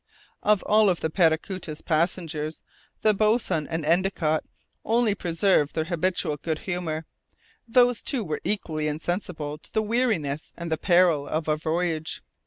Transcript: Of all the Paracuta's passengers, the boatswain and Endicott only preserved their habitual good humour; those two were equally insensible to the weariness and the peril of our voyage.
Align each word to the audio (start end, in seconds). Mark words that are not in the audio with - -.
Of 0.41 0.63
all 0.63 0.87
the 0.91 1.11
Paracuta's 1.11 1.81
passengers, 1.83 2.63
the 3.03 3.13
boatswain 3.13 3.67
and 3.67 3.85
Endicott 3.85 4.43
only 4.83 5.13
preserved 5.13 5.75
their 5.75 5.83
habitual 5.83 6.37
good 6.37 6.57
humour; 6.57 7.05
those 7.67 8.01
two 8.01 8.23
were 8.23 8.41
equally 8.43 8.87
insensible 8.87 9.59
to 9.59 9.71
the 9.71 9.83
weariness 9.83 10.53
and 10.57 10.71
the 10.71 10.77
peril 10.79 11.27
of 11.27 11.47
our 11.47 11.55
voyage. 11.57 12.23